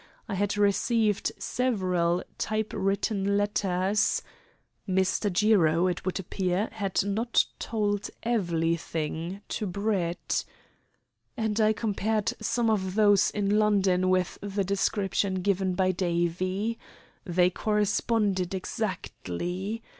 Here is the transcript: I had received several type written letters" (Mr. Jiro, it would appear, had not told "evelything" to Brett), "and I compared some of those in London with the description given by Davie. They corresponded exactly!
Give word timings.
I 0.27 0.33
had 0.33 0.57
received 0.57 1.31
several 1.37 2.23
type 2.39 2.73
written 2.75 3.37
letters" 3.37 4.23
(Mr. 4.89 5.31
Jiro, 5.31 5.85
it 5.85 6.03
would 6.05 6.19
appear, 6.19 6.69
had 6.71 7.05
not 7.05 7.45
told 7.59 8.09
"evelything" 8.23 9.41
to 9.49 9.67
Brett), 9.67 10.43
"and 11.37 11.61
I 11.61 11.73
compared 11.73 12.33
some 12.43 12.71
of 12.71 12.95
those 12.95 13.29
in 13.29 13.59
London 13.59 14.09
with 14.09 14.39
the 14.41 14.63
description 14.63 15.43
given 15.43 15.75
by 15.75 15.91
Davie. 15.91 16.79
They 17.23 17.51
corresponded 17.51 18.55
exactly! 18.55 19.83